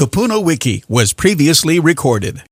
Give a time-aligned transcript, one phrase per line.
[0.00, 2.42] Kupuna Wiki was previously recorded.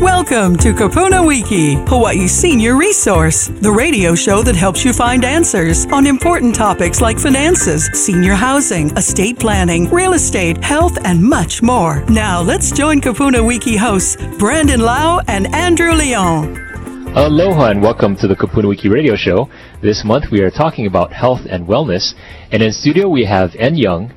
[0.00, 5.86] Welcome to Kupuna Wiki, Hawaii's senior resource, the radio show that helps you find answers
[5.92, 12.04] on important topics like finances, senior housing, estate planning, real estate, health, and much more.
[12.06, 16.58] Now, let's join Kupuna Wiki hosts Brandon Lau and Andrew Leon.
[17.14, 19.48] Aloha and welcome to the Kupuna Wiki radio show.
[19.80, 22.14] This month we are talking about health and wellness,
[22.50, 24.12] and in studio we have En Young,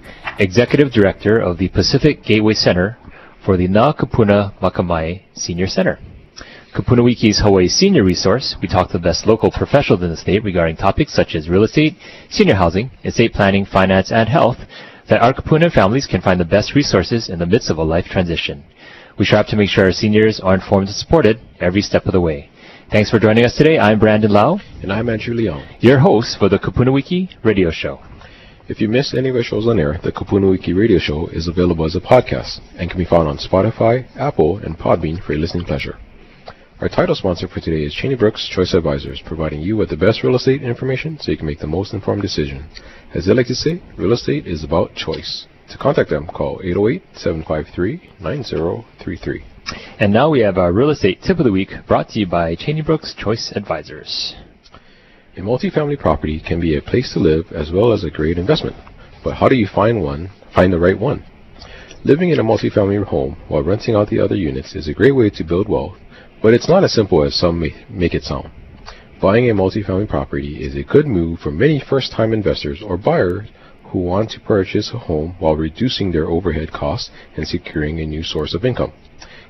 [0.46, 2.98] Executive Director of the Pacific Gateway Center
[3.46, 6.00] for the Na Kupuna Makamae Senior Center.
[6.76, 10.44] Kupuna Wiki's Hawaii Senior Resource, we talk to the best local professionals in the state
[10.44, 11.94] regarding topics such as real estate,
[12.32, 14.58] senior housing, estate planning, finance, and health,
[15.10, 18.06] that our Kupuna families can find the best resources in the midst of a life
[18.06, 18.64] transition.
[19.20, 22.22] We strive to make sure our seniors are informed and supported every step of the
[22.22, 22.50] way.
[22.92, 23.78] Thanks for joining us today.
[23.78, 25.64] I'm Brandon Lau, And I'm Andrew Leon.
[25.82, 28.00] your host for the Kupuna Wiki radio show.
[28.72, 31.50] If you missed any of our shows on air, the Kupuna Wiki radio show is
[31.50, 35.42] available as a podcast and can be found on Spotify, Apple, and Podbean for your
[35.42, 35.98] listening pleasure.
[36.80, 40.24] Our title sponsor for today is Cheney Brooks Choice Advisors, providing you with the best
[40.24, 42.66] real estate information so you can make the most informed decision.
[43.14, 45.48] As they like to say, real estate is about choice.
[45.72, 49.44] To contact them, call 808-753-9033.
[50.00, 52.56] And now we have our real estate tip of the week brought to you by
[52.56, 54.34] Cheney Brooks Choice Advisors.
[55.38, 58.76] A multifamily property can be a place to live as well as a great investment.
[59.24, 61.24] But how do you find one, find the right one?
[62.04, 65.30] Living in a multifamily home while renting out the other units is a great way
[65.30, 65.96] to build wealth,
[66.42, 68.52] but it's not as simple as some may make it sound.
[69.22, 73.48] Buying a multifamily property is a good move for many first-time investors or buyers
[73.86, 78.22] who want to purchase a home while reducing their overhead costs and securing a new
[78.22, 78.92] source of income.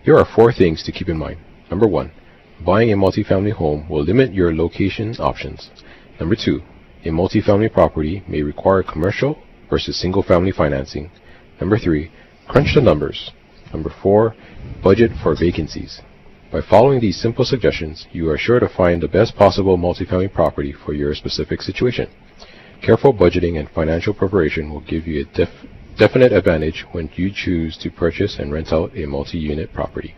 [0.03, 1.39] Here are four things to keep in mind.
[1.71, 2.11] Number one,
[2.65, 5.69] buying a multifamily home will limit your location options.
[6.19, 6.61] Number two,
[7.03, 9.37] a multifamily property may require commercial
[9.69, 11.09] versus single family financing.
[11.59, 12.11] Number three,
[12.47, 13.31] crunch the numbers.
[13.73, 14.35] Number four,
[14.83, 16.01] budget for vacancies.
[16.51, 20.73] By following these simple suggestions, you are sure to find the best possible multifamily property
[20.73, 22.09] for your specific situation.
[22.81, 25.65] Careful budgeting and financial preparation will give you a def-
[25.97, 30.15] definite advantage when you choose to purchase and rent out a multi-unit property.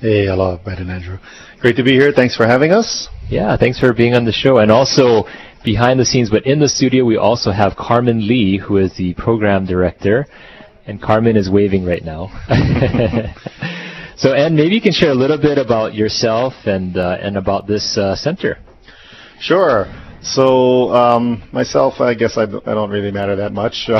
[0.00, 1.18] Hey, hello, Brad and Andrew.
[1.60, 2.10] Great to be here.
[2.10, 3.08] Thanks for having us.
[3.30, 4.58] Yeah, thanks for being on the show.
[4.58, 5.24] And also,
[5.64, 9.14] behind the scenes, but in the studio, we also have Carmen Lee, who is the
[9.14, 10.26] program director.
[10.86, 12.26] And Carmen is waving right now.
[14.16, 17.68] so, En, maybe you can share a little bit about yourself and uh, and about
[17.68, 18.58] this uh, center.
[19.40, 19.86] Sure.
[20.22, 23.86] So um, myself, I guess I, I don't really matter that much.
[23.88, 23.98] uh,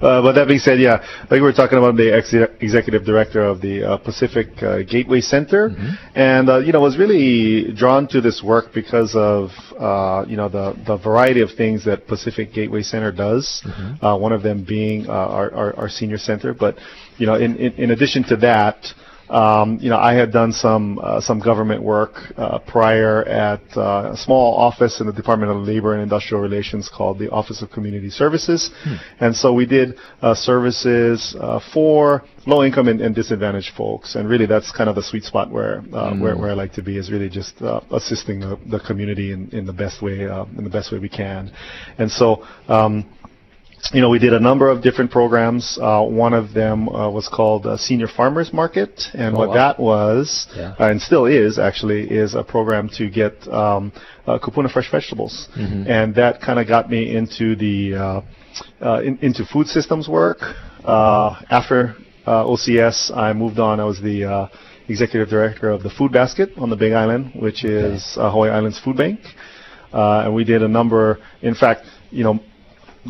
[0.00, 3.60] but that being said, yeah, I think we're talking about the ex- executive director of
[3.60, 5.74] the uh, Pacific uh, Gateway Center,
[6.14, 10.48] and uh, you know was really drawn to this work because of uh, you know
[10.48, 13.66] the the variety of things that Pacific Gateway Center does.
[14.00, 16.76] Uh, one of them being uh, our, our our senior center, but
[17.18, 18.86] you know in in, in addition to that.
[19.28, 24.12] Um, you know, I had done some uh, some government work uh, prior at uh,
[24.12, 27.70] a small office in the Department of Labor and Industrial Relations called the Office of
[27.70, 28.70] Community Services,
[29.20, 34.28] and so we did uh, services uh, for low income and, and disadvantaged folks, and
[34.28, 36.96] really that's kind of the sweet spot where uh, where, where I like to be
[36.96, 40.62] is really just uh, assisting the, the community in, in the best way uh, in
[40.62, 41.52] the best way we can,
[41.98, 42.46] and so.
[42.68, 43.06] Um,
[43.92, 45.78] you know, we did a number of different programs.
[45.80, 49.54] Uh, one of them uh, was called uh, Senior Farmers Market, and Oh, what wow.
[49.54, 50.74] that was, Yeah.
[50.78, 53.92] uh, and still is actually, is a program to get um,
[54.26, 55.88] uh, kupuna fresh vegetables, Mm-hmm.
[55.90, 58.20] and that kind of got me into the uh,
[58.80, 60.38] uh, in, into food systems work.
[60.84, 61.94] Uh, after
[62.26, 63.78] uh, OCS, I moved on.
[63.80, 64.48] I was the uh,
[64.88, 68.78] executive director of the Food Basket on the Big Island, which is uh, Hawaii Islands
[68.80, 69.20] Food Bank,
[69.92, 71.18] uh, and we did a number.
[71.42, 72.40] In fact, you know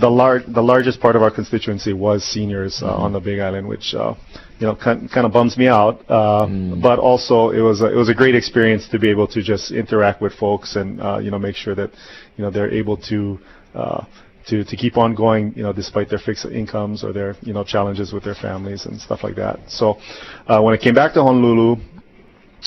[0.00, 3.66] the lar- the largest part of our constituency was seniors uh, on the Big Island,
[3.68, 4.14] which uh,
[4.58, 6.04] you know kind kind of bums me out.
[6.08, 6.46] Uh,
[6.80, 9.70] But also, it was a, it was a great experience to be able to just
[9.70, 11.90] interact with folks and uh, you know make sure that
[12.36, 13.38] you know they're able to.
[13.74, 14.04] Uh,
[14.48, 17.64] to, to keep on going, you know, despite their fixed incomes or their, you know,
[17.64, 19.58] challenges with their families and stuff like that.
[19.68, 19.98] So,
[20.46, 21.82] uh, when I came back to Honolulu,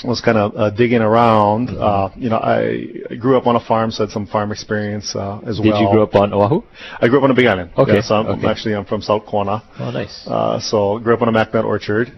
[0.04, 1.68] was kind of uh, digging around.
[1.68, 1.82] Mm-hmm.
[1.82, 4.52] Uh, you know, I, I grew up on a farm, so I had some farm
[4.52, 5.78] experience uh, as Did well.
[5.78, 6.62] Did you grow up on Oahu?
[7.00, 7.70] I grew up on a Big Island.
[7.76, 8.48] Okay, Yeah, so I'm, okay.
[8.48, 9.62] actually I'm from South Kona.
[9.78, 10.26] Oh, nice.
[10.26, 12.12] Uh, so grew up on a MacNut orchard.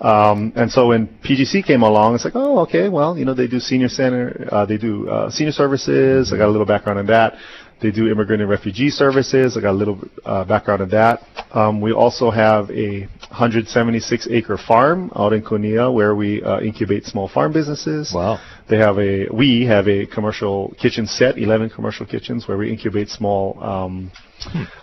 [0.00, 3.46] Um, and so when PGC came along, it's like, oh, okay, well, you know, they
[3.46, 6.32] do senior center, uh, they do uh, senior services.
[6.32, 7.34] I got a little background in that.
[7.80, 9.56] They do immigrant and refugee services.
[9.56, 11.22] I got a little uh, background in that.
[11.52, 17.04] Um, we also have a 176 acre farm out in Kunia where we uh, incubate
[17.04, 18.12] small farm businesses.
[18.14, 18.40] Wow.
[18.68, 23.08] They have a we have a commercial kitchen set, 11 commercial kitchens where we incubate
[23.08, 24.10] small um,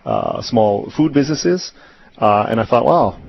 [0.06, 1.72] uh, small food businesses.
[2.18, 3.19] Uh, and I thought, wow,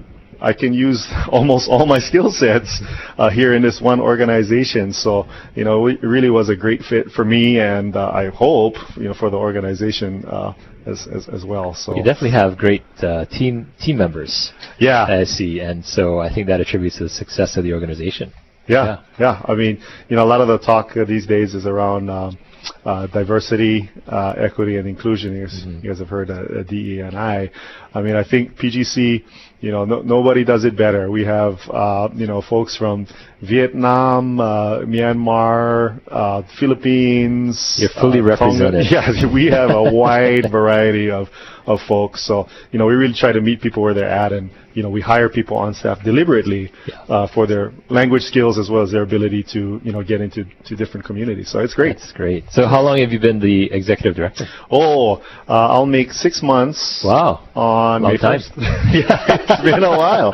[0.41, 2.81] I can use almost all my skill sets
[3.19, 4.93] uh, here in this one organization.
[4.93, 8.75] So, you know, it really was a great fit for me, and uh, I hope,
[8.97, 10.55] you know, for the organization uh,
[10.87, 11.75] as, as as well.
[11.75, 14.53] So You definitely have great uh, team team members.
[14.79, 18.33] yeah, I see, and so I think that attributes to the success of the organization.
[18.67, 19.43] Yeah, yeah.
[19.45, 22.39] I mean, you know, a lot of the talk these days is around um,
[22.85, 25.35] uh, diversity, uh, equity, and inclusion.
[25.35, 27.51] You guys, you guys have heard uh, uh, DE and I.
[27.95, 29.25] I mean, I think PGC,
[29.61, 31.11] you know, no, nobody does it better.
[31.11, 33.07] We have, uh, you know, folks from
[33.43, 37.77] Vietnam, uh, Myanmar, uh, Philippines.
[37.79, 38.65] You're fully uh, Tonga.
[38.71, 38.87] represented.
[38.91, 41.29] Yeah, we have a wide variety of,
[41.67, 42.27] of folks.
[42.27, 44.91] So, you know, we really try to meet people where they're at and, you know,
[44.91, 46.73] we hire people on staff deliberately
[47.09, 50.45] uh, for their language skills as well as their ability to, you know, get into
[50.65, 51.49] to different communities.
[51.51, 51.97] So it's great.
[51.99, 52.45] That's great.
[52.51, 54.47] So how long have you been the executive director?
[54.71, 55.17] Oh,
[55.49, 57.49] uh, I'll make six months Wow.
[57.55, 58.41] on Long May time.
[58.41, 58.51] 1st.
[59.09, 60.33] yeah, it's been a while.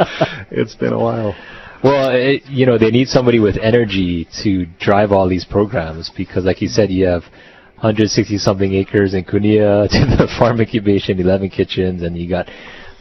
[0.51, 1.35] It's been a while.
[1.83, 6.45] Well, it, you know, they need somebody with energy to drive all these programs because,
[6.45, 7.23] like you said, you have
[7.81, 12.49] 160 something acres in Kunia to the farm incubation, 11 kitchens, and you got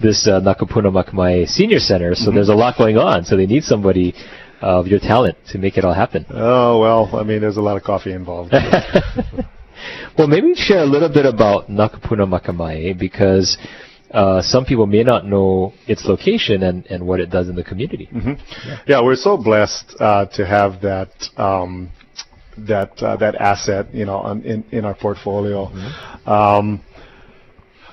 [0.02, 2.16] this uh, Na Kupuna Makamae Senior Center.
[2.16, 3.26] So there's a lot going on.
[3.26, 4.14] So they need somebody
[4.62, 6.26] of your talent to make it all happen.
[6.30, 8.54] Oh, well, I mean, there's a lot of coffee involved.
[10.18, 13.58] Well, maybe share a little bit about Na Kupuna Makamae because
[14.12, 17.64] uh, some people may not know its location and, and what it does in the
[17.64, 18.10] community.
[18.86, 21.92] Yeah, we're so blessed uh, to have that um,
[22.68, 25.66] that uh, that asset, you know, on, in in our portfolio.
[26.26, 26.82] Um,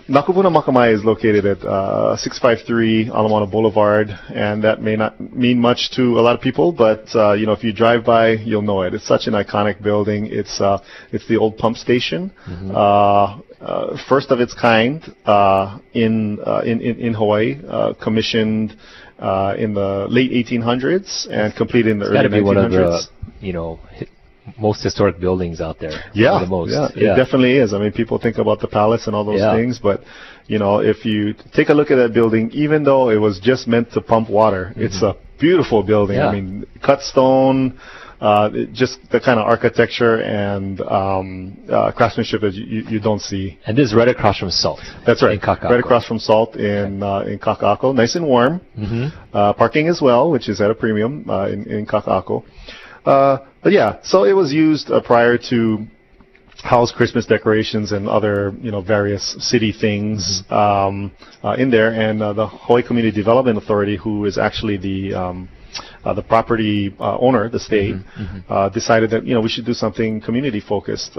[0.08, 5.18] Na Kupuna Makamae is located at uh, 653 Ala Moana Boulevard, and that may not
[5.34, 8.30] mean much to a lot of people, but uh, you know, if you drive by,
[8.30, 8.94] you'll know it.
[8.94, 10.28] It's such an iconic building.
[10.30, 10.78] It's uh,
[11.10, 12.30] it's the old pump station,
[12.72, 18.76] uh, uh, first of its kind uh, in, uh, in in in Hawaii, uh, commissioned
[19.18, 22.70] uh, in the late 1800s and completed in the It's early to be one of
[22.70, 23.08] 1900s.
[23.40, 23.80] the, you know,
[24.58, 26.04] most historic buildings out there.
[26.14, 26.70] Yeah, the most.
[26.72, 27.72] yeah, it definitely is.
[27.75, 29.54] I mean, people think about the palace and all those Yeah.
[29.56, 30.02] things, but
[30.46, 33.66] you know, if you take a look at that building, even though it was just
[33.66, 36.16] meant to pump water, it's a beautiful building.
[36.16, 36.28] Yeah.
[36.28, 37.78] I mean, cut stone,
[38.20, 43.20] uh, just the kind of architecture and um, uh, craftsmanship that you, you, you don't
[43.20, 43.58] see.
[43.66, 44.81] And this is right across from Salt.
[45.06, 48.60] That's right, right across from Salt in uh, in Kaka'ako, nice and warm.
[48.78, 49.37] Mm-hmm.
[49.37, 52.44] Uh, parking as well, which is at a premium uh, in, in Kaka'ako.
[53.06, 55.87] Uh, but yeah, so it was used uh, prior to
[56.62, 61.12] house Christmas decorations and other, you know, various city things um,
[61.44, 61.93] uh, in there.
[61.93, 65.49] And uh, the Hawaii Community Development Authority, who is actually the um,
[66.05, 67.97] uh, the property uh, owner, the state,
[68.49, 71.17] Uh, decided that you know we should do something community focused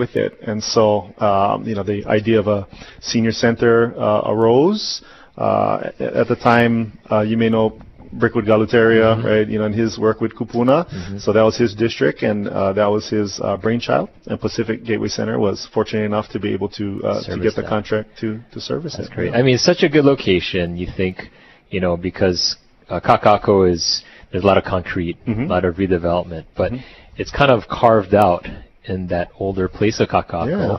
[0.00, 0.32] with it.
[0.46, 0.82] And so
[1.18, 2.66] um, you know the idea of a
[3.00, 5.02] senior center uh, arose.
[5.36, 7.78] Uh, at, at the time, uh, you may know
[8.12, 9.48] Brickwood Galuteria, right?
[9.48, 11.20] You know, and his work with Kupuna.
[11.20, 14.08] So that was his district, and uh, that was his uh, brainchild.
[14.26, 17.62] And Pacific Gateway Center was fortunate enough to be able to uh, to get the
[17.62, 17.68] that.
[17.68, 19.14] contract to to service That's it.
[19.14, 19.34] great.
[19.34, 20.76] I mean, it's such a good location.
[20.76, 21.30] You think,
[21.70, 22.56] you know, because
[22.88, 24.02] uh, Kaka'ako is
[24.32, 25.44] there's a lot of concrete, Mhm.
[25.46, 26.72] a lot of redevelopment, but
[27.16, 28.46] it's kind of carved out
[28.84, 30.46] in that older place of Kaka'ako.
[30.48, 30.78] Yeah.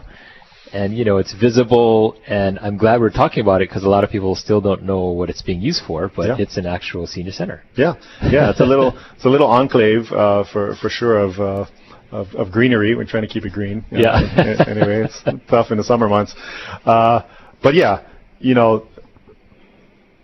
[0.74, 4.04] And you know it's visible, and I'm glad we're talking about it because a lot
[4.06, 6.10] of people still don't know what it's being used for.
[6.16, 6.36] But Yeah.
[6.40, 7.64] it's an actual senior center.
[7.76, 11.40] Yeah, yeah, it's a little it's a little enclave uh, for for sure of.
[11.40, 11.66] Uh,
[12.14, 13.86] of, of greenery, we're trying to keep it green.
[13.90, 14.04] you know.
[14.04, 14.66] Yeah.
[14.68, 16.36] anyway, it's tough in the summer months,
[16.84, 17.22] uh,
[17.64, 18.02] but yeah,
[18.40, 18.86] you know,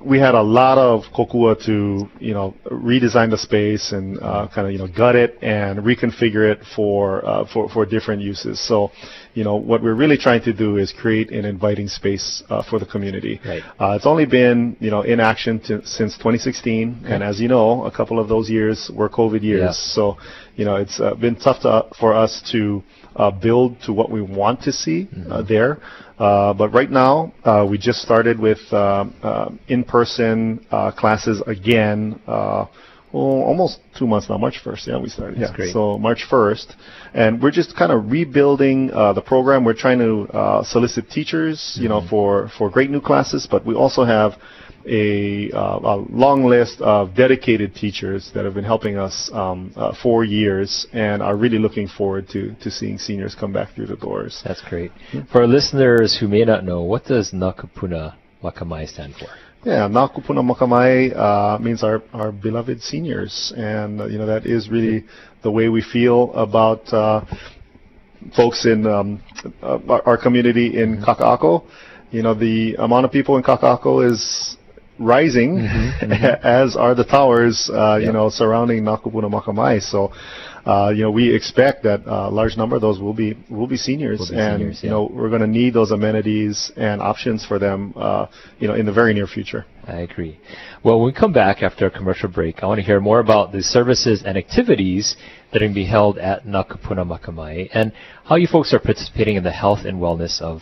[0.08, 4.66] we had a lot of kokua to you know redesign the space and uh, kind
[4.68, 8.60] of you know gut it and reconfigure it for uh, for for different uses.
[8.60, 8.92] So,
[9.34, 12.80] you know, what we're really trying to do is create an inviting space uh, for
[12.80, 13.42] the community.
[13.46, 13.64] Right.
[13.80, 17.86] Uh, it's only been you know in action to, since 2016, and as you know,
[17.86, 19.62] a couple of those years were COVID years.
[19.62, 19.94] Yeah.
[19.96, 20.18] So,
[20.56, 22.84] you know, it's uh, been tough to, for us to
[23.18, 25.80] uh, build to what we want to see uh, there.
[26.18, 32.20] Uh, but right now, uh, we just started with uh, uh, in-person uh, classes again.
[32.26, 32.66] Uh,
[33.14, 34.38] well, almost two months now.
[34.38, 35.40] March 1st, yeah, we started.
[35.40, 35.74] That's yeah, great.
[35.74, 36.76] so March 1st,
[37.14, 39.64] and we're just kind of rebuilding uh, the program.
[39.64, 43.76] We're trying to uh, solicit teachers, you know, for for great new classes, but we
[43.76, 44.34] also have
[44.88, 49.94] a, uh, a long list of dedicated teachers that have been helping us um, uh,
[50.02, 53.98] for years and are really looking forward to, to seeing seniors come back through the
[53.98, 54.42] doors.
[54.46, 54.92] That's great.
[55.32, 59.28] For our listeners who may not know, what does Nakupuna Makamai stand for?
[59.66, 64.46] Yeah, Na Kupuna Makamae uh, means our, our beloved seniors, and uh, you know that
[64.46, 65.04] is really
[65.42, 67.26] the way we feel about uh,
[68.36, 69.22] folks in um,
[69.62, 71.66] uh, our, our community in Kaka'ako.
[72.12, 74.57] You know, the amount of people in Kaka'ako is
[75.00, 75.60] rising,
[76.44, 79.82] as are the towers, uh, you know, surrounding Na Kupuna Makamae.
[79.82, 80.12] So,
[80.66, 83.78] uh, you know, we expect that a large number of those will be will be
[83.78, 87.46] seniors, Will be and seniors, you know, we're going to need those amenities and options
[87.46, 88.28] for them, uh,
[88.60, 89.66] you know, in the very near future.
[89.86, 90.40] I agree.
[90.84, 93.54] Well, when we come back after a commercial break, I want to hear more about
[93.54, 95.16] the services and activities
[95.52, 97.94] that are going to be held at Na Kupuna Makamae and
[98.26, 100.62] how you folks are participating in the health and wellness of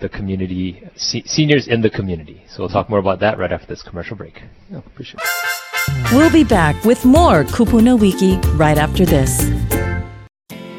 [0.00, 2.42] the community, se- seniors in the community.
[2.48, 4.42] So we'll talk more about that right after this commercial break.
[4.70, 6.12] Yeah, appreciate it.
[6.12, 9.83] We'll be back with more Kupuna Wiki right after this.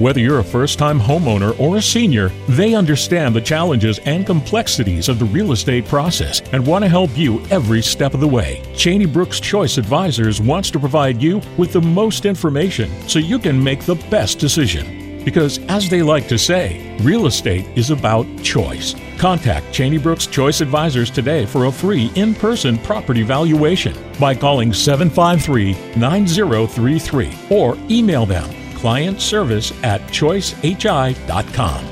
[0.00, 5.10] Whether you're a first time homeowner or a senior, they understand the challenges and complexities
[5.10, 8.62] of the real estate process and want to help you every step of the way.
[8.74, 13.62] Cheney Brooks Choice Advisors wants to provide you with the most information so you can
[13.62, 15.22] make the best decision.
[15.22, 18.94] Because, as they like to say, real estate is about choice.
[19.18, 24.72] Contact Cheney Brooks Choice Advisors today for a free in person property valuation by calling
[24.72, 31.86] 753 9033 or email them client service at choicehi.com.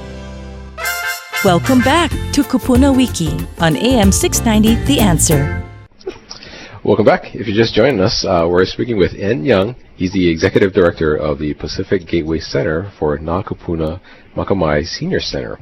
[1.45, 5.65] Welcome back to Kupuna Wiki on AM 690 The Answer.
[6.83, 7.35] Welcome back.
[7.35, 9.77] If you're just joining us, uh, we're speaking with En Young.
[9.97, 14.01] He's the executive director of the Pacific Gateway Center for Nakapuna
[14.35, 15.59] Makamai Senior Center.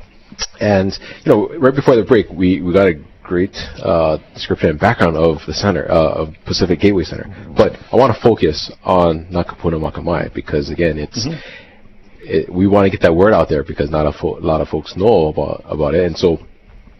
[0.60, 2.94] And you know, right before the break, we, we got a
[3.26, 7.26] great uh, description and background of the center uh, of Pacific Gateway Center.
[7.56, 11.26] But I want to focus on Na Kupuna Makamae because again, it's
[12.20, 14.68] it, we want to get that word out there because not a, fo- lot of
[14.68, 16.38] folks know about about it, and so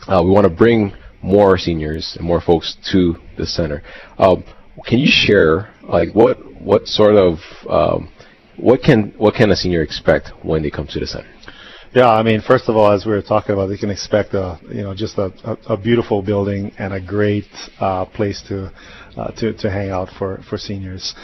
[0.08, 0.92] uh, we want to bring
[1.22, 3.82] more seniors and more folks to the center.
[4.18, 4.44] Um,
[4.84, 8.12] can you share like what what sort of um,
[8.56, 11.28] what can what can a senior expect when they come to the center?
[11.94, 14.58] Yeah, I mean, first of all, as we were talking about, they can expect a
[14.68, 17.46] you know just a, a, a beautiful building and a great
[17.80, 18.70] uh, place to
[19.16, 21.14] uh, to to hang out for for seniors.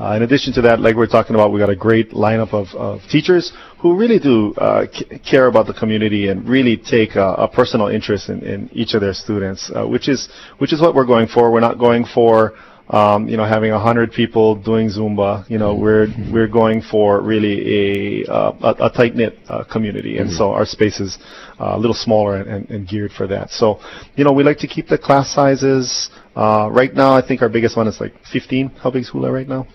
[0.00, 2.52] Uh, in addition to that, like we are talking about, we got a great lineup
[2.54, 7.14] of, of teachers who really do uh, c- care about the community and really take
[7.14, 10.80] a, a personal interest in, in each of their students, uh, which is which is
[10.80, 11.52] what we're going for.
[11.52, 12.54] We're not going for
[12.88, 17.20] um, you know, having a hundred people doing Zumba, you know, we're we're going for
[17.20, 21.18] really a uh, a, a tight knit uh, community, and so our space is
[21.60, 23.50] uh, a little smaller and, and, and geared for that.
[23.50, 23.80] So,
[24.16, 26.10] you know, we like to keep the class sizes.
[26.34, 28.68] Uh, right now, I think our biggest one is like 15.
[28.82, 29.66] How big is Hula right now?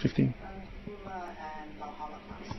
[0.00, 0.34] 15.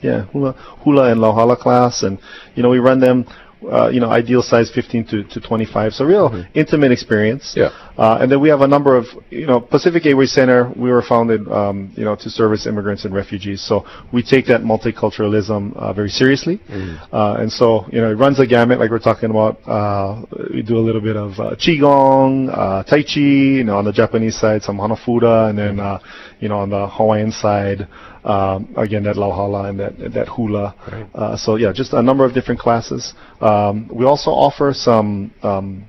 [0.02, 0.52] Yeah, hula,
[0.84, 2.20] hula and Lauhala class, and
[2.54, 3.26] you know we run them,
[3.72, 5.93] uh, you know, ideal size 15 to, to 25.
[5.93, 7.53] So real intimate experience.
[7.55, 7.69] Yeah.
[7.98, 10.72] Uh, and then we have a number of, you know, Pacific Gateway Center.
[10.75, 13.62] We were founded, um, you know, to service immigrants and refugees.
[13.62, 16.60] So we take that multiculturalism uh, very seriously.
[17.12, 19.65] Uh, and so, you know, it runs a gamut, like we're talking about.
[19.67, 23.22] Uh, we do a little bit of uh, qigong, uh, tai chi.
[23.22, 26.00] You know, on the Japanese side, some hanafuda, and then, uh,
[26.39, 27.88] you know, on the Hawaiian side,
[28.25, 30.75] um, again that lauhala and that that hula.
[31.13, 33.13] Uh, so yeah, just a number of different classes.
[33.41, 35.32] Um, we also offer some.
[35.44, 35.86] Um,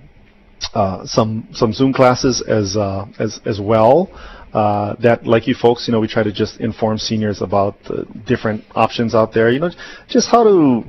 [0.75, 4.11] uh, some some Zoom classes as uh, as as well.
[4.53, 8.07] Uh, that, like you folks, you know, we try to just inform seniors about the
[8.27, 9.51] different options out there.
[9.51, 9.71] You know,
[10.09, 10.83] just how to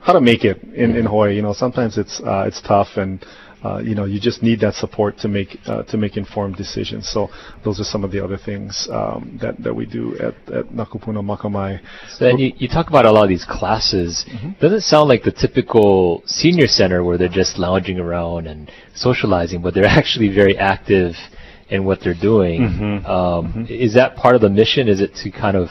[0.00, 1.34] how to make it in in Hawaii.
[1.34, 3.24] You know, sometimes it's uh, it's tough, and
[3.64, 7.08] uh, you know, you just need that support to make uh, to make informed decisions.
[7.08, 7.28] So
[7.64, 10.84] those are some of the other things um, that that we do at at Na
[10.84, 11.80] Kupuna Makamae.
[12.10, 14.24] So then you, you talk about a lot of these classes.
[14.60, 19.72] Doesn't sound like the typical senior center where they're just lounging around and socializing, but
[19.74, 21.14] they're actually very active
[21.70, 23.02] in what they're doing.
[23.06, 24.88] Um, Is that part of the mission?
[24.88, 25.68] Is it to kind of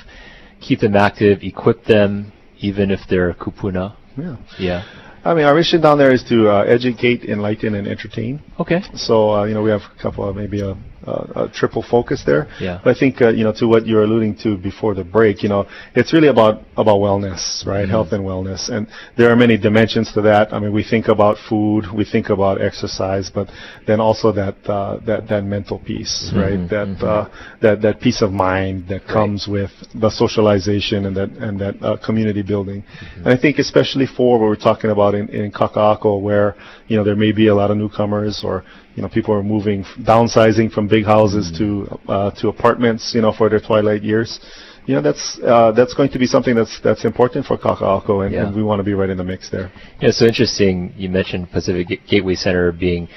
[0.59, 3.95] keep them active, equip them, even if they're kupuna?
[4.17, 4.35] Yeah.
[4.59, 4.83] Yeah.
[5.25, 8.41] I mean, our mission down there is to uh, educate, enlighten, and entertain.
[8.59, 8.81] Okay.
[8.95, 10.75] So uh, you know, we have a couple of maybe a
[11.05, 12.47] a, a triple focus there.
[12.59, 12.79] Yeah.
[12.83, 15.49] But I think uh, you know to what you're alluding to before the break, you
[15.49, 17.87] know, it's really about about wellness, right?
[17.87, 20.53] Health and wellness, and there are many dimensions to that.
[20.53, 23.49] I mean, we think about food, we think about exercise, but
[23.87, 26.67] then also that uh, that that mental piece, right?
[26.69, 27.29] That uh,
[27.61, 31.97] that that peace of mind that comes with the socialization and that and that uh,
[31.97, 32.83] community building.
[33.15, 36.55] And I think especially for what we're talking about in in Kaka'ako, where
[36.87, 38.63] you know there may be a lot of newcomers or
[38.95, 43.31] you know people are moving, downsizing from big houses to uh, to apartments, you know,
[43.31, 44.39] for their twilight years.
[44.85, 48.33] You know, that's uh, that's going to be something that's that's important for Kaka'ako, and,
[48.33, 48.47] Yeah.
[48.47, 49.71] and we want to be right in the mix there.
[50.01, 50.93] Yeah, it's so interesting.
[50.97, 53.07] You mentioned Pacific Gateway Center being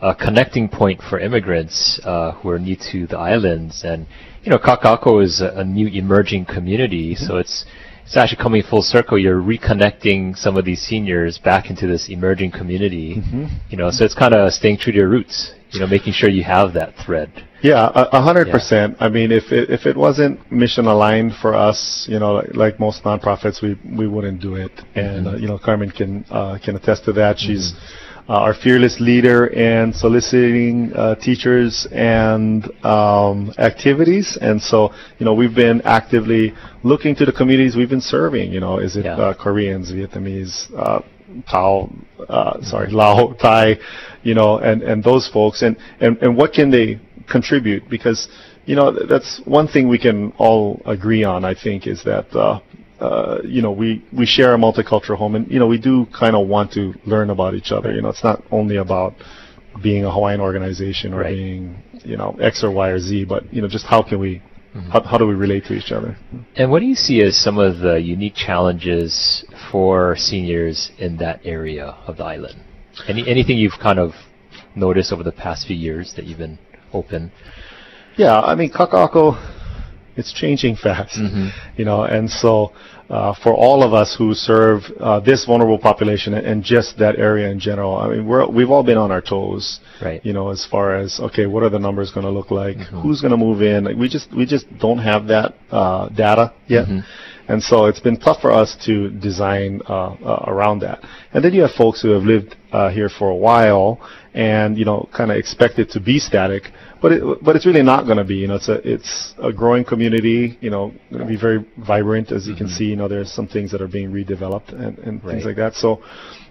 [0.00, 4.06] a connecting point for immigrants uh, who are new to the islands, and
[4.42, 7.64] you know, Kaka'ako is a, a new emerging community, so it's
[8.04, 9.18] it's actually coming full circle.
[9.18, 13.22] You're reconnecting some of these seniors back into this emerging community.
[13.70, 15.54] You know, so it's kind of staying true to your roots.
[15.70, 17.32] You know, making sure you have that thread.
[17.62, 18.96] Yeah, a hundred percent.
[19.00, 22.80] I mean, if it, if it wasn't mission aligned for us, you know, like, like
[22.80, 24.72] most nonprofits, we we wouldn't do it.
[24.94, 27.38] And uh, you know, Carmen can uh, can attest to that.
[27.38, 34.38] She's uh, our fearless leader in soliciting uh, teachers and um, activities.
[34.40, 38.52] And so, you know, we've been actively looking to the communities we've been serving.
[38.52, 39.16] You know, is it Yeah.
[39.16, 41.00] uh, Koreans, Vietnamese, uh,
[41.50, 41.90] Tao,
[42.28, 43.78] uh, sorry, Lao, Thai,
[44.22, 47.88] you know, and, and those folks, and, and, and what can they contribute?
[47.88, 48.28] Because,
[48.66, 52.60] you know, that's one thing we can all agree on, I think, is that, uh,
[53.02, 53.88] uh, you know, we,
[54.20, 56.82] we share a multicultural home, and, you know, we do kind of want to
[57.12, 57.90] learn about each other.
[57.96, 59.12] You know, it's not only about
[59.82, 61.34] being a Hawaiian organization or Right.
[61.34, 64.32] being, you know, X or Y or Z, but, you know, just how can we,
[64.74, 64.90] Mm-hmm.
[64.94, 66.16] how, how do we relate to each other?
[66.56, 71.40] And what do you see as some of the unique challenges for seniors in that
[71.44, 72.58] area of the island?
[73.06, 74.12] Any anything you've kind of
[74.74, 76.58] noticed over the past few years that you've been
[76.94, 77.30] open?
[78.16, 79.36] Yeah, I mean, Kaka'ako,
[80.16, 81.48] it's changing fast, Mm-hmm.
[81.76, 82.72] you know, and so
[83.10, 87.18] uh, for all of us who serve uh, this vulnerable population and, and just that
[87.18, 90.24] area in general, I mean, we're we've all been on our toes, Right.
[90.24, 92.76] You know, as far as okay, what are the numbers going to look like?
[92.76, 93.00] Mm-hmm.
[93.02, 93.84] Who's going to move in?
[93.84, 96.86] Like, we just we just don't have that uh, data yet.
[96.86, 97.00] Mm-hmm.
[97.48, 101.00] And so it's been tough for us to design uh, uh, around that.
[101.32, 104.00] And then you have folks who have lived uh, here for a while
[104.34, 106.64] and you know kind of expect it to be static,
[107.00, 108.36] but it, but it's really not going to be.
[108.36, 110.58] You know, it's a it's a growing community.
[110.60, 112.84] You know, going to be very vibrant as you can see.
[112.86, 115.32] You know, there's some things that are being redeveloped and, and Right.
[115.32, 115.74] things like that.
[115.74, 116.02] So,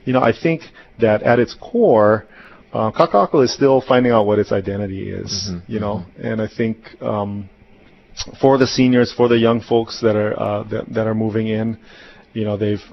[0.06, 0.62] you know, I think
[1.00, 2.26] that at its core,
[2.74, 5.52] uh, Kaka'ako is still finding out what its identity is.
[5.68, 6.78] You know, and I think.
[7.02, 7.50] Um,
[8.42, 11.78] for the seniors, for the young folks that are uh, that, that are moving in,
[12.34, 12.84] you know, they've.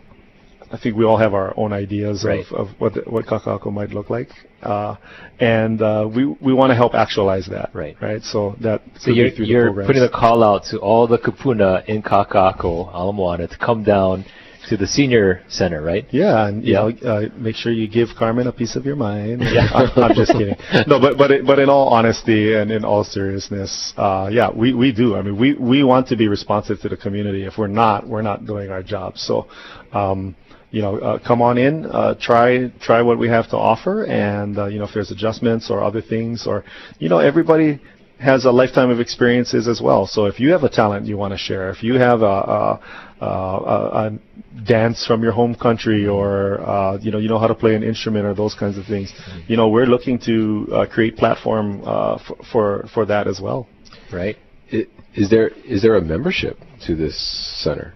[0.71, 2.45] I think we all have our own ideas Right.
[2.53, 4.29] of, of what the, what Kaka'ako might look like,
[4.63, 4.97] uh,
[5.41, 7.71] and uh, we we want to help actualize that.
[7.75, 7.97] Right.
[8.01, 8.23] Right.
[8.23, 9.87] So that So you're, you're programs.
[9.87, 14.25] putting a call out to all the kupuna in Kaka'ako, Ala Moana, to come down
[14.69, 16.07] to the senior center, right?
[16.11, 16.91] Yeah, and you Yeah.
[17.03, 19.41] know, uh, make sure you give Carmen a piece of your mind.
[19.41, 20.57] Yeah, I'm, I'm just kidding.
[20.87, 24.75] No, but but it, but in all honesty and in all seriousness, uh, yeah, we,
[24.75, 25.17] we do.
[25.17, 27.45] I mean, we we want to be responsive to the community.
[27.47, 29.17] If we're not, we're not doing our job.
[29.17, 29.47] So,
[29.95, 30.37] um,
[30.71, 34.59] you know, uh, come on in, uh, try try what we have to offer, and
[34.59, 36.65] uh, you know, if there's adjustments or other things, or
[36.99, 37.81] you know, everybody
[38.21, 40.07] has a lifetime of experiences as well.
[40.07, 42.81] So if you have a talent you want to share, if you have a, a,
[43.21, 44.19] a, a,
[44.67, 47.83] dance from your home country, or uh, you know you know how to play an
[47.83, 49.13] instrument, or those kinds of things,
[49.47, 53.69] you know we're looking to uh, create platform uh, for, for for that as well.
[54.13, 54.37] Right.
[54.73, 57.17] I- Is there is there a membership to this
[57.65, 57.95] center?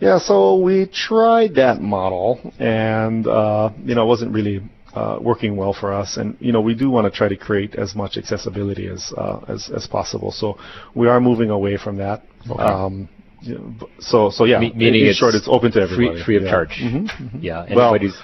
[0.00, 4.62] Yeah, so we tried that model, and uh, you know, it wasn't really
[4.94, 6.16] uh, working well for us.
[6.16, 9.40] And you know, we do want to try to create as much accessibility as uh,
[9.48, 10.32] as as possible.
[10.32, 10.58] So
[10.94, 12.22] we are moving away from that.
[12.58, 13.08] Um,
[13.42, 16.24] know, b- so so yeah, Me- meaning in it's short, it's open to Free, everybody.
[16.24, 16.50] free of yeah.
[16.50, 16.80] charge.
[16.82, 17.42] Mhm.
[17.42, 17.66] Yeah.
[17.74, 18.16] Well, Anybody's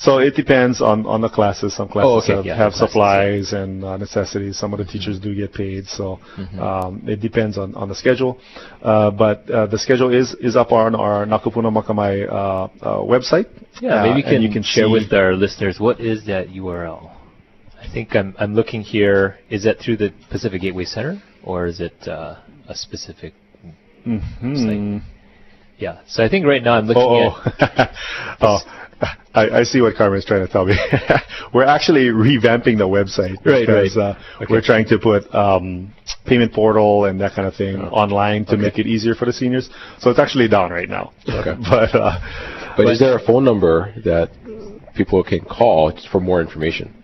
[0.00, 1.76] So it depends on, on the classes.
[1.76, 4.58] Some classes Oh, okay, have, yeah, have classes, supplies and uh, necessities.
[4.58, 5.86] Some of the teachers do get paid.
[5.88, 6.58] So Mm-hmm.
[6.58, 8.38] um, it depends on, on the schedule.
[8.82, 12.68] Uh, but uh, the schedule is, is up on our Na Kupuna Makamae uh, uh,
[13.14, 13.46] website.
[13.82, 17.10] Yeah, Uh, maybe you can, you can share with our listeners what is that URL.
[17.82, 19.38] I think I'm I'm looking here.
[19.50, 22.36] Is that through the Pacific Gateway Center or is it uh,
[22.68, 23.32] a specific?
[24.06, 25.00] Mhm.
[25.02, 25.02] site?
[25.78, 26.00] Yeah.
[26.06, 27.90] So I think right now I'm looking Oh, at.
[28.40, 28.58] oh.
[29.02, 29.06] Oh.
[29.34, 30.74] I, I see what Carmen is trying to tell me.
[31.54, 34.16] we're actually revamping the website Right, because right.
[34.16, 34.46] Uh, Okay.
[34.52, 35.92] we're trying to put um,
[36.26, 38.62] payment portal and that kind of thing online to Okay.
[38.62, 39.70] make it easier for the seniors.
[40.00, 41.12] So it's actually down right now.
[41.28, 41.54] Okay.
[41.70, 42.18] but uh,
[42.76, 44.30] But is there a phone number that
[44.94, 46.94] people can call for more information?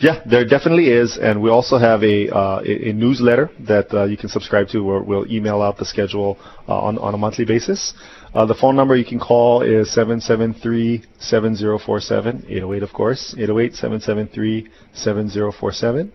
[0.00, 4.04] Yeah, there definitely is, and we also have a uh, a, a newsletter that uh,
[4.04, 6.36] you can subscribe to, where we'll email out the schedule
[6.68, 7.94] uh, on on a monthly basis.
[8.36, 16.10] Uh, the phone number you can call is 773-7047, 808 of course, 808-773-7047.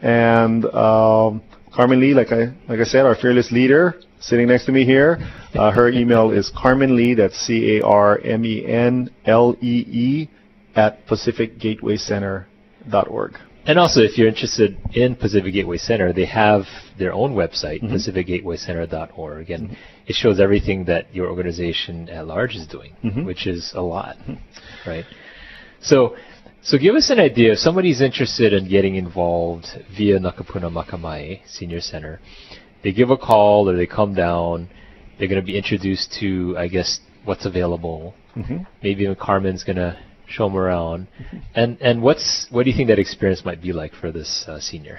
[0.00, 4.72] And um, Carmen Lee, like I like I said, our fearless leader, sitting next to
[4.72, 5.20] me here.
[5.54, 7.88] Uh, her email is Carmen Lee, that's C-A-R-M-E-N-L-E-E,
[10.74, 13.38] at pacificgatewaycenter.org.
[13.66, 16.62] And also, if you're interested in Pacific Gateway Center, they have
[16.98, 17.94] their own website, Mm-hmm.
[17.94, 23.24] pacificgatewaycenter.org, and it shows everything that your organization at large is doing, Mm-hmm.
[23.24, 24.16] which is a lot,
[24.86, 25.04] right?
[25.80, 26.16] So,
[26.62, 27.52] so give us an idea.
[27.52, 32.20] If somebody's interested in getting involved via Na Kupuna Makamae Senior Center,
[32.82, 34.68] they give a call or they come down.
[35.18, 38.14] They're going to be introduced to, I guess, what's available.
[38.36, 38.66] Mhm.
[38.82, 39.96] Maybe even Carmen's going to
[40.34, 41.06] show them around.
[41.54, 44.60] And and what's what do you think that experience might be like for this uh,
[44.60, 44.98] senior?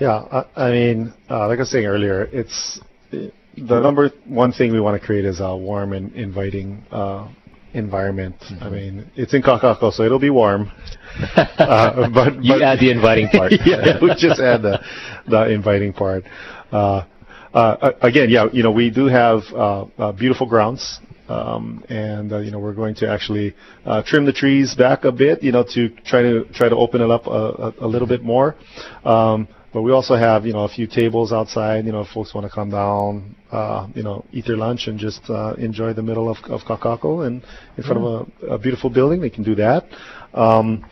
[0.00, 2.80] Yeah, I, I mean, uh, like I was saying earlier, it's
[3.12, 7.28] the number one thing we want to create is a warm and inviting uh,
[7.74, 8.36] environment.
[8.60, 10.70] I mean, it's in Kaka'ako, so it'll be warm.
[11.36, 13.52] uh, but You but- add the inviting part.
[13.66, 14.80] yeah, we just add the
[15.28, 16.24] the inviting part.
[16.72, 17.04] Uh,
[17.52, 21.00] uh, again, yeah, you know, we do have uh, uh, beautiful grounds.
[21.30, 23.54] Um, and uh, you know we're going to actually
[23.86, 27.00] uh, trim the trees back a bit, you know, to try to try to open
[27.00, 28.56] it up a, a, a little bit more.
[29.04, 31.86] Um, but we also have you know a few tables outside.
[31.86, 34.98] You know, if folks want to come down, uh, you know, eat their lunch and
[34.98, 37.44] just uh, enjoy the middle of, of Kaka'ako and
[37.76, 39.86] in front of a, a beautiful building, they can do that.
[40.32, 40.84] Um,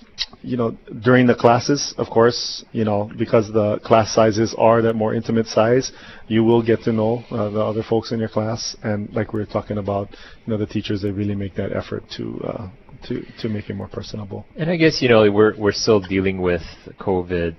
[0.43, 4.95] you know, during the classes, of course, you know, because the class sizes are that
[4.95, 5.93] more intimate size,
[6.27, 9.41] you will get to know uh, the other folks in your class, and like we
[9.41, 10.09] were talking about,
[10.45, 12.69] you know, the teachers they really make that effort to uh,
[13.07, 14.45] to to make it more personable.
[14.57, 16.63] And I guess you know we're we're still dealing with
[16.99, 17.55] COVID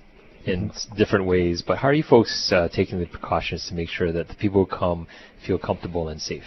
[0.46, 4.12] in different ways, but how are you folks uh, taking the precautions to make sure
[4.12, 5.08] that the people who come
[5.46, 6.44] feel comfortable and safe?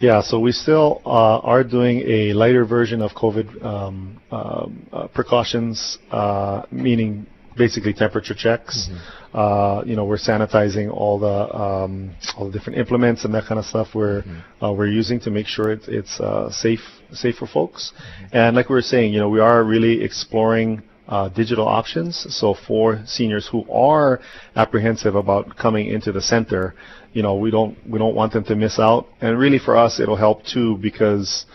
[0.00, 5.08] Yeah, so we still uh, are doing a lighter version of COVID um, um, uh,
[5.08, 8.88] precautions, uh, meaning basically temperature checks.
[9.34, 13.58] Uh, you know, we're sanitizing all the um, all the different implements and that kind
[13.58, 14.24] of stuff we're
[14.62, 16.80] uh, we're using to make sure it's it's uh, safe
[17.12, 17.92] safe for folks.
[18.32, 22.24] And like we were saying, you know, we are really exploring uh, digital options.
[22.34, 24.20] So for seniors who are
[24.54, 26.74] apprehensive about coming into the center,
[27.12, 29.08] you know, we don't we don't want them to miss out.
[29.20, 31.46] And really for us, it'll help too because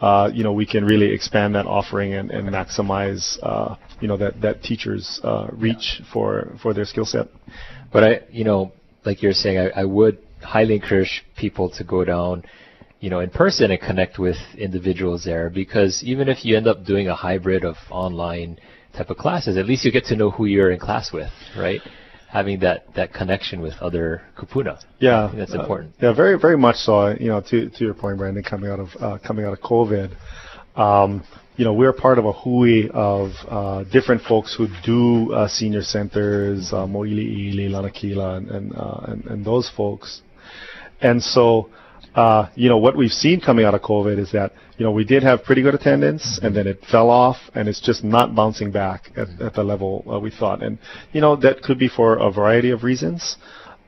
[0.00, 4.16] uh, you know we can really expand that offering and, and maximize uh, you know
[4.16, 7.28] that that teachers uh, reach for for their skill set.
[7.92, 8.72] But I, you know,
[9.04, 12.44] like you're saying, I, I would highly encourage people to go down,
[13.00, 16.84] you know, in person and connect with individuals there because even if you end up
[16.86, 18.58] doing a hybrid of online
[18.96, 21.80] type of classes, at least you get to know who you're in class with, right?
[22.28, 24.82] Having that, that connection with other kupuna.
[24.98, 25.94] Yeah, that's uh, important.
[26.00, 27.08] yeah, very very much so.
[27.08, 30.16] You know, to to your point, Brandon, coming out of uh, coming out of COVID,
[30.76, 31.24] um,
[31.56, 35.82] you know, we're part of a hui of uh, different folks who do uh, senior
[35.82, 40.22] centers, uh, Moiliili, Lanakila, and and, uh, and and those folks.
[41.02, 41.68] And so,
[42.14, 45.04] uh, you know, what we've seen coming out of COVID is that, you know, we
[45.04, 48.70] did have pretty good attendance and then it fell off and it's just not bouncing
[48.70, 50.62] back at, at the level uh, we thought.
[50.62, 50.78] And,
[51.12, 53.36] you know, that could be for a variety of reasons.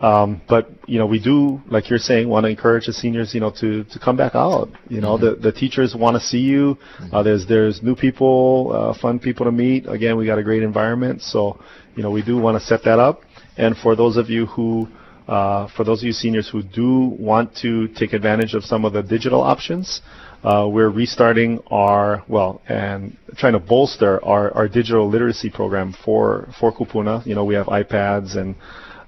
[0.01, 3.41] Um, but, you know, we do, like you're saying, want to encourage the seniors, you
[3.41, 4.69] know, to, to come back out.
[4.89, 6.77] You know, the, the teachers want to see you.
[7.13, 9.87] Uh, there's, there's new people, uh, fun people to meet.
[9.87, 11.23] Again, we got a great environment.
[11.23, 11.63] So,
[11.95, 13.23] you know, we do want to set that up.
[13.57, 14.89] And for those of you who,
[15.29, 18.93] uh, for those of you seniors who do want to take advantage of some of
[18.93, 20.03] the digital options,
[20.43, 26.49] uh, we're restarting our well and trying to bolster our, our digital literacy program for
[26.61, 27.25] for Kupuna.
[27.27, 28.55] You know, we have iPads and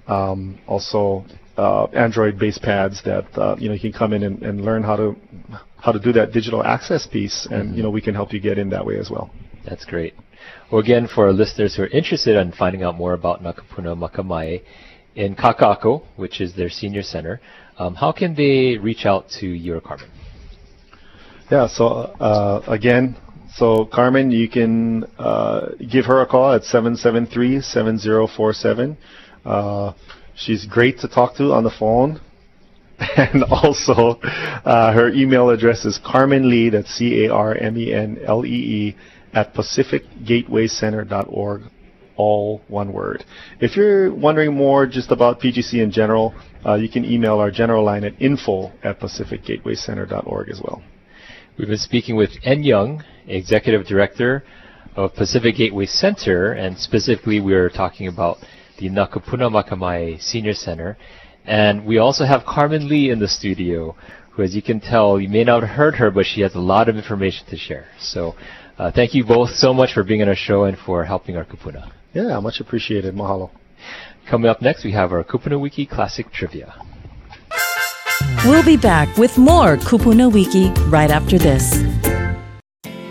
[0.06, 1.26] um, also
[1.58, 4.96] uh, Android-based pads that uh, you know you can come in and, and learn how
[4.96, 5.16] to
[5.76, 8.58] how to do that digital access piece, and you know we can help you get
[8.58, 9.30] in that way as well.
[9.66, 10.14] That's great.
[10.70, 13.96] Well, again, for our listeners who are interested in finding out more about Na Kupuna
[13.96, 14.62] Makamae
[15.16, 17.40] in Kaka'ako, which is their senior center,
[17.78, 20.10] um, how can they reach out to you or Carmen?
[21.50, 21.66] Yeah.
[21.66, 23.16] So uh, again,
[23.54, 28.96] so Carmen, you can uh, give her a call at 773-7047.
[29.44, 29.92] Uh,
[30.34, 32.20] she's great to talk to on the phone.
[33.16, 34.18] And also,
[34.64, 38.96] uh, her email address is Carmen Lee, that's C-A-R-M-E-N-L-E-E,
[39.34, 41.62] at pacificgatewaycenter.org,
[42.16, 43.24] all one word.
[43.60, 47.84] If you're wondering more just about PGC in general, uh, you can email our general
[47.84, 50.82] line at info at pacificgatewaycenter.org as well.
[51.58, 54.44] We've been speaking with En Young, Executive Director
[54.94, 58.38] of Pacific Gateway Center, and specifically we are talking about
[58.78, 60.96] the Na Kupuna Makamae Senior Center.
[61.44, 63.96] And we also have Carmen Lee in the studio,
[64.32, 66.60] who, as you can tell, you may not have heard her, but she has a
[66.60, 67.86] lot of information to share.
[68.00, 68.34] So,
[68.78, 71.44] uh, thank you both so much for being on our show and for helping our
[71.44, 71.90] Kupuna.
[72.16, 73.14] Yeah, much appreciated.
[73.14, 73.50] Mahalo.
[74.24, 76.72] Coming up next, we have our Kupuna Wiki Classic Trivia.
[78.46, 82.05] We'll be back with more Kupuna Wiki right after this.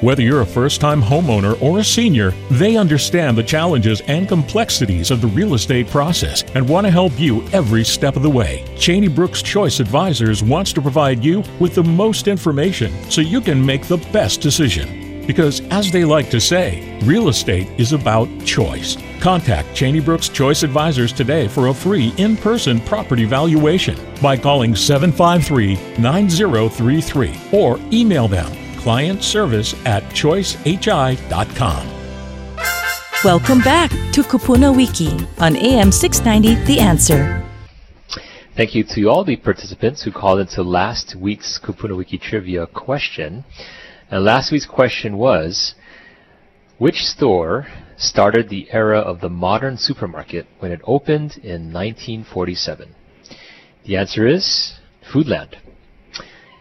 [0.00, 5.10] Whether you're a first time homeowner or a senior, they understand the challenges and complexities
[5.10, 8.64] of the real estate process and want to help you every step of the way.
[8.78, 13.64] Cheney Brooks Choice Advisors wants to provide you with the most information so you can
[13.64, 15.26] make the best decision.
[15.26, 18.96] Because, as they like to say, real estate is about choice.
[19.20, 24.74] Contact Cheney Brooks Choice Advisors today for a free in person property valuation by calling
[24.74, 31.86] 753 9033 or email them client service at choicehi.com.
[33.22, 37.46] Welcome back to Kupuna Wiki on AM 690 The Answer.
[38.56, 43.44] Thank you to all the participants who called into last week's Kupuna Wiki trivia question.
[44.10, 45.74] And last week's question was
[46.78, 47.66] Which store
[47.98, 52.94] started the era of the modern supermarket when it opened in 1947?
[53.84, 54.74] The answer is
[55.12, 55.56] Foodland.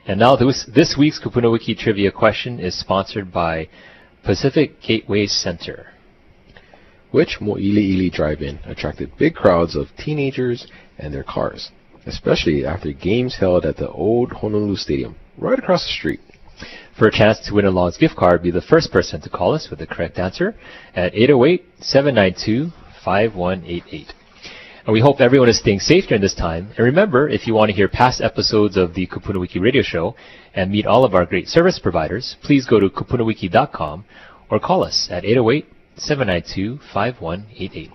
[0.10, 3.69] And now this, this week's Kupuna Wiki trivia question is sponsored by
[4.24, 5.93] Pacific Gateway Center.
[7.12, 10.65] Which Mo'iliili drive-in attracted big crowds of teenagers
[10.98, 11.69] and their cars,
[12.08, 16.22] especially after games held at the old Honolulu Stadium, right across the street?
[16.98, 19.54] For a chance to win a Longs gift card, be the first person to call
[19.54, 20.56] us with the correct answer
[20.95, 24.08] at 808-792-5188.
[24.86, 26.70] And we hope everyone is staying safe during this time.
[26.78, 30.15] And remember, if you want to hear past episodes of the Kupuna Wiki radio show
[30.54, 34.06] and meet all of our great service providers, please go to kupunawiki.com
[34.50, 37.92] or call us at 808-792-5188.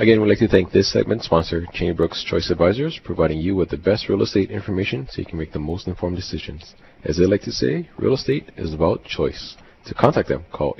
[0.00, 3.70] Again, we'd like to thank this segment sponsor, Cheney Brooks Choice Advisors, providing you with
[3.70, 6.74] the best real estate information so you can make the most informed decisions.
[7.04, 9.56] As they like to say, real estate is about choice.
[9.86, 10.74] To contact them, call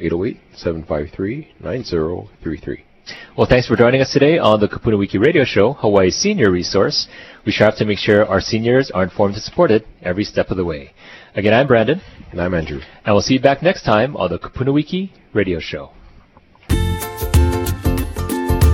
[0.55, 2.85] 808-753-9033.
[3.37, 7.09] Well, thanks for joining us today on the Kupuna Wiki Radio Show, Hawaii's senior resource.
[7.47, 10.65] We strive to make sure our seniors are informed and supported every step of the
[10.65, 10.93] way.
[11.35, 12.01] Again, I'm Brandon.
[12.31, 12.81] And I'm Andrew.
[13.05, 15.93] And we'll see you back next time on the Kupuna Wiki Radio Show.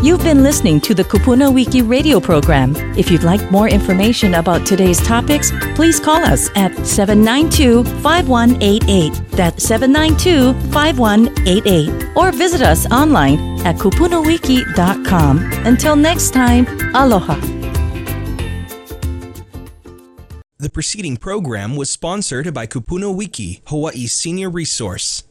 [0.05, 2.77] You've been listening to the Kupuna Wiki radio program.
[2.95, 9.15] If you'd like more information about today's topics, please call us at 792 5188.
[9.31, 12.17] That's 792 5188.
[12.17, 15.39] Or visit us online at kupunawiki.com.
[15.65, 17.37] Until next time, aloha.
[20.59, 25.25] The preceding program was sponsored by Kupuna Wiki, Hawaii's senior resource.